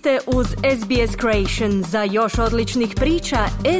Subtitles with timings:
[0.00, 1.82] ste uz SBS Creation.
[1.82, 3.36] Za još odličnih priča,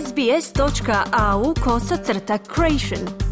[0.06, 3.30] sbs.au kosacrta creation.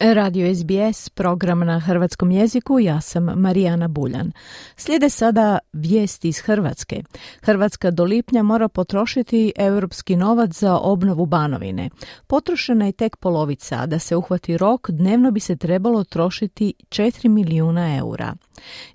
[0.00, 4.32] Radio SBS, program na hrvatskom jeziku, ja sam Marijana Buljan.
[4.76, 7.02] Slijede sada vijesti iz Hrvatske.
[7.42, 11.90] Hrvatska do lipnja mora potrošiti europski novac za obnovu Banovine.
[12.26, 17.96] Potrošena je tek polovica, da se uhvati rok, dnevno bi se trebalo trošiti 4 milijuna
[17.96, 18.34] eura.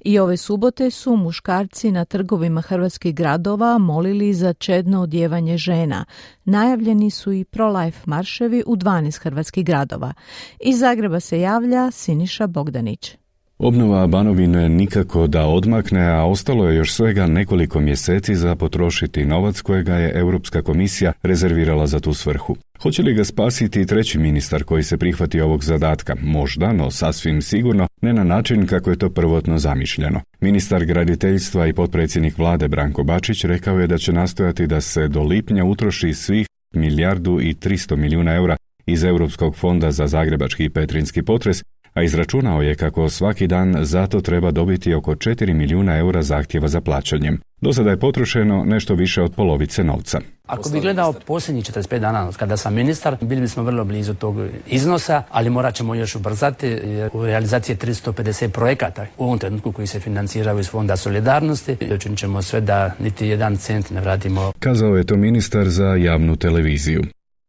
[0.01, 6.05] I ove subote su muškarci na trgovima hrvatskih gradova molili za čedno odjevanje žena.
[6.45, 10.13] Najavljeni su i pro-life marševi u 12 hrvatskih gradova.
[10.59, 13.18] Iz Zagreba se javlja Siniša Bogdanić.
[13.61, 19.61] Obnova Banovine nikako da odmakne, a ostalo je još svega nekoliko mjeseci za potrošiti novac
[19.61, 22.55] kojega je Europska komisija rezervirala za tu svrhu.
[22.81, 26.15] Hoće li ga spasiti treći ministar koji se prihvati ovog zadatka?
[26.21, 30.21] Možda, no sasvim sigurno ne na način kako je to prvotno zamišljeno.
[30.41, 35.23] Ministar graditeljstva i potpredsjednik vlade Branko Bačić rekao je da će nastojati da se do
[35.23, 41.23] lipnja utroši svih milijardu i 300 milijuna eura iz Europskog fonda za zagrebački i petrinski
[41.23, 41.63] potres
[41.99, 46.81] a izračunao je kako svaki dan zato treba dobiti oko 4 milijuna eura zahtjeva za
[46.81, 47.39] plaćanjem.
[47.61, 50.19] Do sada je potrošeno nešto više od polovice novca.
[50.47, 54.35] Ako bi gledao posljednjih 45 dana kada sam ministar, bili bismo vrlo blizu tog
[54.67, 59.87] iznosa, ali morat ćemo još ubrzati jer u realizaciji 350 projekata u ovom trenutku koji
[59.87, 61.77] se financiraju iz Fonda solidarnosti.
[61.95, 64.51] Učinit ćemo sve da niti jedan cent ne vratimo.
[64.59, 67.03] Kazao je to ministar za javnu televiziju.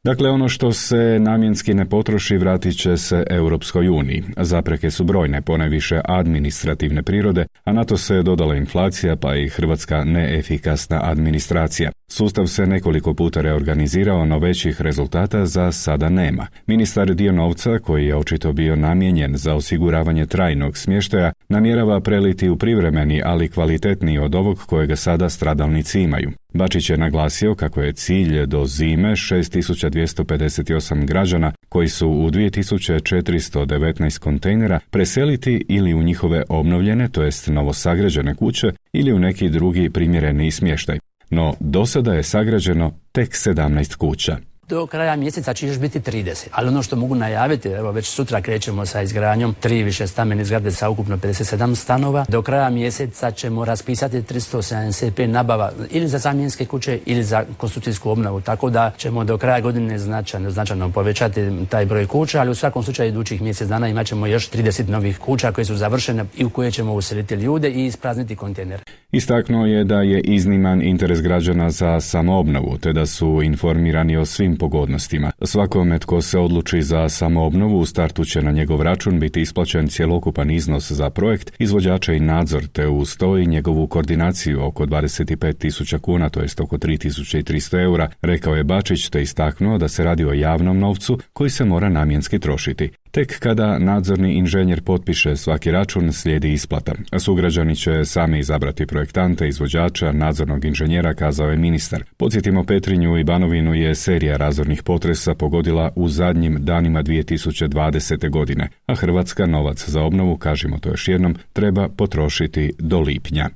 [0.05, 4.25] Dakle, ono što se namjenski ne potroši vratit će se Europskoj uniji.
[4.37, 10.05] Zapreke su brojne, ponajviše administrativne prirode, a na to se dodala inflacija pa i hrvatska
[10.05, 11.91] neefikasna administracija.
[12.09, 16.47] Sustav se nekoliko puta reorganizirao, no većih rezultata za sada nema.
[16.67, 22.57] Ministar dio novca, koji je očito bio namijenjen za osiguravanje trajnog smještaja, namjerava preliti u
[22.57, 26.31] privremeni, ali kvalitetniji od ovog kojega sada stradalnici imaju.
[26.53, 34.80] Bačić je naglasio kako je cilj do zime 6258 građana koji su u 2419 kontejnera
[34.91, 40.98] preseliti ili u njihove obnovljene, to jest novosagrađene kuće ili u neki drugi primjereni smještaj.
[41.30, 46.47] No, do sada je sagrađeno tek 17 kuća do kraja mjeseca će još biti 30.
[46.53, 50.73] Ali ono što mogu najaviti, evo već sutra krećemo sa izgradnjom tri više stamene zgrade
[50.73, 52.25] sa ukupno 57 stanova.
[52.29, 58.41] Do kraja mjeseca ćemo raspisati 375 nabava ili za zamjenske kuće ili za konstrukcijsku obnovu.
[58.41, 62.83] Tako da ćemo do kraja godine značajno, značajno povećati taj broj kuća, ali u svakom
[62.83, 66.51] slučaju idućih mjesec dana imat ćemo još 30 novih kuća koje su završene i u
[66.51, 68.80] koje ćemo useliti ljude i isprazniti kontejner.
[69.13, 74.57] Istaknuo je da je izniman interes građana za samoobnovu, te da su informirani o svim
[74.57, 75.33] pogodnostima.
[75.43, 80.51] Svakome tko se odluči za samoobnovu u startu će na njegov račun biti isplaćen cjelokupan
[80.51, 86.41] iznos za projekt, izvođača i nadzor, te uz to njegovu koordinaciju oko 25.000 kuna, to
[86.41, 91.19] jest oko 3.300 eura, rekao je Bačić, te istaknuo da se radi o javnom novcu
[91.33, 92.91] koji se mora namjenski trošiti.
[93.11, 96.93] Tek kada nadzorni inženjer potpiše svaki račun, slijedi isplata.
[97.19, 102.05] Sugrađani će sami izabrati projektante, izvođača, nadzornog inženjera, kazao je ministar.
[102.17, 108.31] Podsjetimo Petrinju i Banovinu je serija razornih potresa pogodila u zadnjim danima 2020.
[108.31, 113.51] godine, a Hrvatska novac za obnovu, kažemo to još jednom, treba potrošiti do lipnja.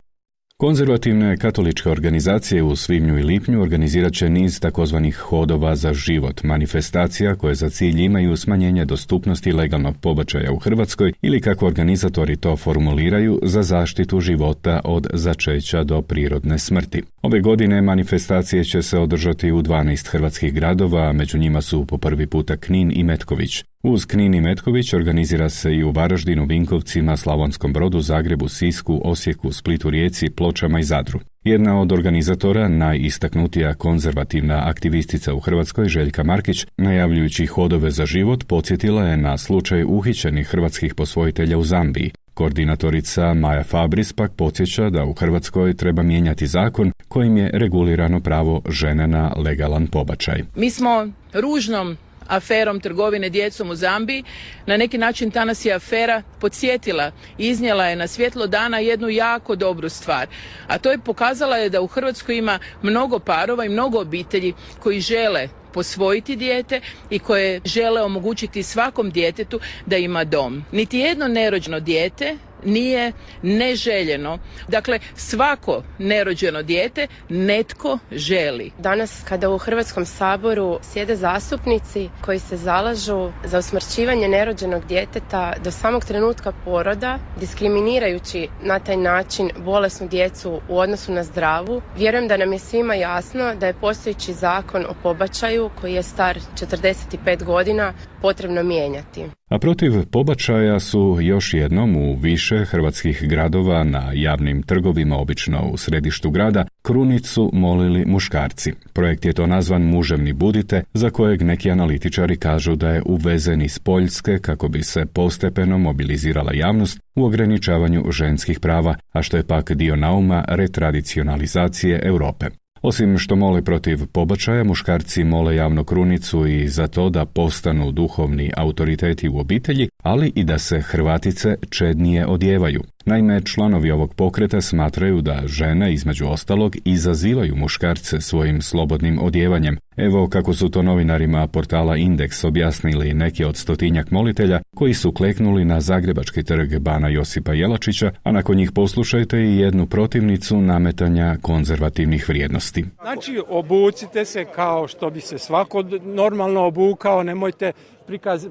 [0.57, 7.35] Konzervativne katoličke organizacije u svibnju i lipnju organizirat će niz takozvanih hodova za život, manifestacija
[7.35, 13.41] koje za cilj imaju smanjenje dostupnosti legalnog pobačaja u Hrvatskoj ili kako organizatori to formuliraju
[13.43, 17.03] za zaštitu života od začeća do prirodne smrti.
[17.23, 21.99] Ove godine manifestacije će se održati u 12 hrvatskih gradova, a među njima su po
[21.99, 23.65] prvi puta Knin i Metković.
[23.87, 29.53] Uz Knin i Metković organizira se i u Varaždinu, Vinkovcima, Slavonskom Brodu, Zagrebu, Sisku, Osijeku,
[29.53, 31.21] Splitu, Rijeci, Pločama i Zadru.
[31.45, 39.05] Jedna od organizatora, najistaknutija konzervativna aktivistica u Hrvatskoj, Željka Markić, najavljujući hodove za život, podsjetila
[39.05, 42.11] je na slučaj uhićenih hrvatskih posvojitelja u Zambiji.
[42.35, 48.63] Koordinatorica Maja Fabris pak podsjeća da u Hrvatskoj treba mijenjati zakon kojim je regulirano pravo
[48.69, 50.43] žene na legalan pobačaj.
[50.57, 51.97] Mi smo ružnom
[52.29, 54.25] aferom trgovine djecom u Zambiji.
[54.67, 59.57] Na neki način ta nas je afera podsjetila iznijela je na svjetlo dana jednu jako
[59.57, 60.27] dobru stvar.
[60.67, 65.01] A to je pokazala je da u Hrvatskoj ima mnogo parova i mnogo obitelji koji
[65.01, 66.81] žele posvojiti dijete
[67.11, 70.65] i koje žele omogućiti svakom djetetu da ima dom.
[70.73, 73.13] Niti jedno nerođeno dijete nije
[73.43, 74.39] neželjeno.
[74.69, 78.71] Dakle, svako nerođeno dijete netko želi.
[78.79, 85.71] Danas kada u Hrvatskom saboru sjede zastupnici koji se zalažu za usmrćivanje nerođenog djeteta do
[85.71, 92.37] samog trenutka poroda, diskriminirajući na taj način bolesnu djecu u odnosu na zdravu, vjerujem da
[92.37, 97.93] nam je svima jasno da je postojeći zakon o pobačaju koji je star 45 godina
[98.23, 99.25] potrebno mijenjati.
[99.51, 105.77] A protiv pobačaja su još jednom u više hrvatskih gradova na javnim trgovima, obično u
[105.77, 108.73] središtu grada, krunicu molili muškarci.
[108.93, 113.79] Projekt je to nazvan Muževni budite, za kojeg neki analitičari kažu da je uvezen iz
[113.79, 119.73] Poljske kako bi se postepeno mobilizirala javnost u ograničavanju ženskih prava, a što je pak
[119.73, 122.47] dio nauma retradicionalizacije Europe.
[122.85, 128.53] Osim što mole protiv pobačaja, muškarci mole javno krunicu i za to da postanu duhovni
[128.57, 132.83] autoriteti u obitelji, ali i da se Hrvatice čednije odjevaju.
[133.07, 139.79] Naime, članovi ovog pokreta smatraju da žene, između ostalog, izazivaju muškarce svojim slobodnim odjevanjem.
[139.97, 145.65] Evo kako su to novinarima portala Indeks objasnili neki od stotinjak molitelja koji su kleknuli
[145.65, 152.29] na Zagrebački trg Bana Josipa Jelačića, a nakon njih poslušajte i jednu protivnicu nametanja konzervativnih
[152.29, 152.85] vrijednosti.
[153.03, 157.73] Znači, obucite se kao što bi se svako normalno obukao, nemojte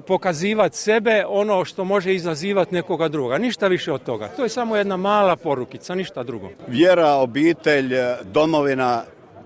[0.06, 3.38] pokazivati sebe ono što može izazivati nekoga druga.
[3.38, 4.28] Ništa više od toga.
[4.28, 6.48] To je samo jedna mala porukica, ništa drugo.
[6.68, 9.02] Vjera, obitelj, domovina,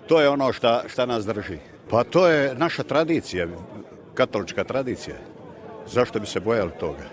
[0.06, 1.58] to je ono šta, šta nas drži.
[1.90, 3.46] Pa to je naša tradicija,
[4.14, 5.16] katolička tradicija.
[5.86, 7.04] Zašto bi se bojali toga?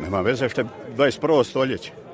[0.00, 0.66] Nema veze što je
[0.96, 1.44] 21.
[1.44, 2.05] stoljeće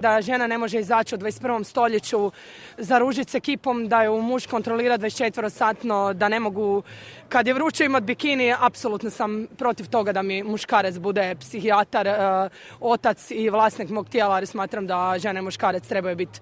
[0.00, 1.64] da žena ne može izaći u 21.
[1.64, 2.32] stoljeću
[2.78, 6.82] za ružit se kipom, da ju muž kontrolira 24 satno, da ne mogu,
[7.28, 12.48] kad je vruće imati bikini, apsolutno sam protiv toga da mi muškarac bude psihijatar, e,
[12.80, 16.40] otac i vlasnik mog tijela, ali smatram da žena i muškarac trebaju biti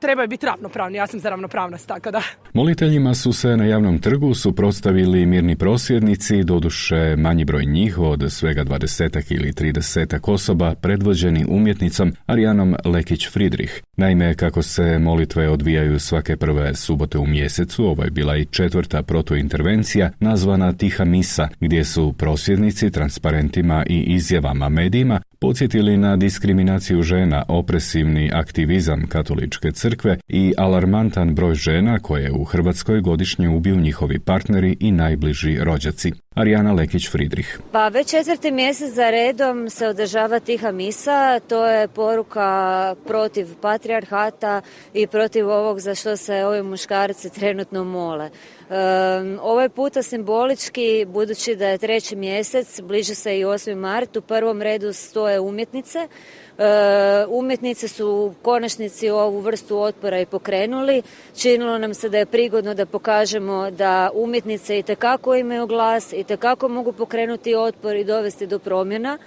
[0.00, 0.98] trebaju biti ravnopravni.
[0.98, 2.22] Ja sam za ravnopravnost, tako da.
[2.52, 8.64] Moliteljima su se na javnom trgu suprotstavili mirni prosvjednici, doduše manji broj njih od svega
[8.64, 13.82] dvadesetak ili tridesetak osoba predvođeni umjetnicom Arijanom Lekić-Fridrih.
[13.96, 19.02] Naime, kako se molitve odvijaju svake prve subote u mjesecu, ovo je bila i četvrta
[19.02, 27.44] protuintervencija nazvana Tiha Misa, gdje su prosvjednici transparentima i izjavama medijima podsjetili na diskriminaciju žena,
[27.48, 34.76] opresivni aktivizam katoličke crkve i alarmantan broj žena koje u Hrvatskoj godišnje ubiju njihovi partneri
[34.80, 36.12] i najbliži rođaci.
[36.34, 37.58] Arijana Lekić-Fridrih.
[37.72, 44.60] Pa već četvrti mjesec za redom se održava tiha misa, to je poruka protiv patrijarhata
[44.94, 48.30] i protiv ovog za što se ovi muškarci trenutno mole.
[49.42, 53.74] ovaj puta simbolički, budući da je treći mjesec, bliže se i 8.
[53.74, 56.08] mart, u prvom redu stoje umjetnice,
[56.58, 61.02] E, umjetnice su u konačnici ovu vrstu otpora i pokrenuli.
[61.36, 64.84] Činilo nam se da je prigodno da pokažemo da umjetnice i
[65.40, 69.18] imaju glas i tekako mogu pokrenuti otpor i dovesti do promjena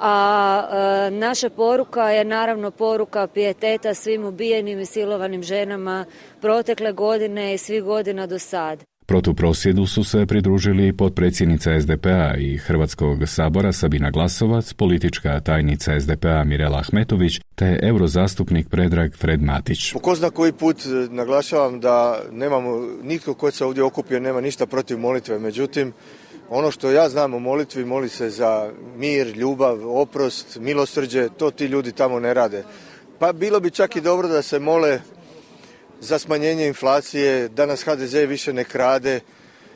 [0.00, 6.04] a e, naša poruka je naravno poruka pijeteta svim ubijenim i silovanim ženama
[6.40, 8.89] protekle godine i svih godina do sad.
[9.10, 16.78] Protuprosjedu su se pridružili potpredsjednica SDP-a i Hrvatskog sabora Sabina Glasovac, politička tajnica SDP-a Mirela
[16.78, 19.92] Ahmetović te eurozastupnik Predrag Fred Matić.
[19.92, 24.66] Po ko koji put e, naglašavam da nemamo, nitko ko se ovdje okupio nema ništa
[24.66, 25.92] protiv molitve, međutim
[26.50, 31.64] ono što ja znam o molitvi, moli se za mir, ljubav, oprost, milosrđe, to ti
[31.64, 32.64] ljudi tamo ne rade.
[33.18, 35.00] Pa bilo bi čak i dobro da se mole
[36.00, 39.20] za smanjenje inflacije, da nas HDZ više ne krade,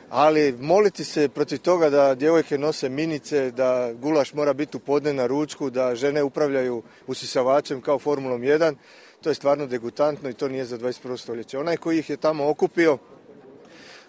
[0.09, 5.13] ali moliti se protiv toga da djevojke nose minice, da gulaš mora biti u podne
[5.13, 8.75] na ručku, da žene upravljaju usisavačem kao Formulom 1,
[9.21, 11.17] to je stvarno degutantno i to nije za 21.
[11.17, 11.59] stoljeće.
[11.59, 12.97] Onaj koji ih je tamo okupio,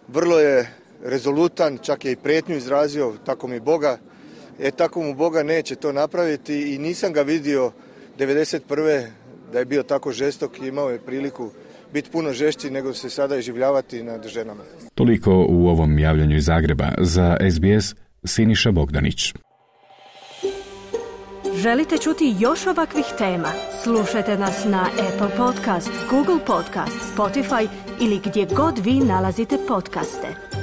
[0.09, 3.99] vrlo je rezolutan, čak je i pretnju izrazio, tako mi Boga,
[4.61, 7.73] e tako mu Boga neće to napraviti i nisam ga vidio
[8.19, 9.07] 91.
[9.53, 11.51] da je bio tako žestok i imao je priliku
[11.93, 14.63] biti puno žešći nego se sada iživljavati nad ženama.
[14.95, 16.89] Toliko u ovom javljanju iz Zagreba.
[16.99, 19.35] Za SBS Siniša Bogdanić.
[21.57, 23.49] Želite čuti još ovakvih tema?
[23.83, 27.69] Slušajte nas na Apple Podcast, Google Podcast, Spotify
[28.01, 30.56] ili gdje god vi nalazite podcaste.